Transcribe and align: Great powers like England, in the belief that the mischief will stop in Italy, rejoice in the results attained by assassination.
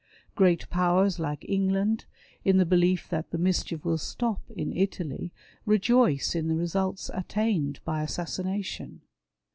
Great 0.33 0.67
powers 0.71 1.19
like 1.19 1.45
England, 1.47 2.05
in 2.43 2.57
the 2.57 2.65
belief 2.65 3.07
that 3.07 3.29
the 3.29 3.37
mischief 3.37 3.85
will 3.85 3.99
stop 3.99 4.41
in 4.49 4.75
Italy, 4.75 5.31
rejoice 5.63 6.33
in 6.33 6.47
the 6.47 6.55
results 6.55 7.11
attained 7.13 7.79
by 7.85 8.01
assassination. 8.01 9.01